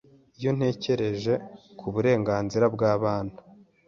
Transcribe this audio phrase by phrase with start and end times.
[0.39, 1.33] iyo ntekereje
[1.79, 3.35] ku burenganzira bw’abana